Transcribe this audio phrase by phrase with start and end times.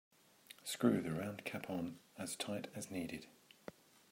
[0.63, 3.27] Screw the round cap on as tight as needed.